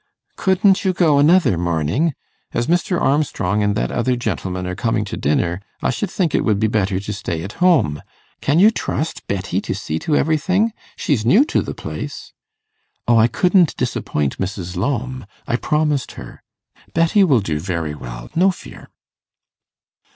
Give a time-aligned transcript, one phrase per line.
[0.35, 2.15] 'Couldn't you go another morning?
[2.53, 2.99] As Mr.
[2.99, 6.65] Armstrong and that other gentleman are coming to dinner, I should think it would be
[6.65, 8.01] better to stay at home.
[8.41, 10.71] Can you trust Betty to see to everything?
[10.95, 12.33] She's new to the place.'
[13.07, 14.75] 'O I couldn't disappoint Mrs.
[14.75, 16.41] Lowme; I promised her.
[16.95, 18.89] Betty will do very well, no fear.